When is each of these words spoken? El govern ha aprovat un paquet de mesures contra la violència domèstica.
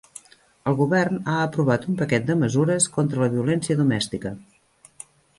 El 0.69 0.75
govern 0.77 1.17
ha 1.33 1.35
aprovat 1.41 1.83
un 1.91 1.99
paquet 1.99 2.25
de 2.29 2.35
mesures 2.43 2.87
contra 2.95 3.21
la 3.25 3.29
violència 3.35 3.77
domèstica. 3.83 4.33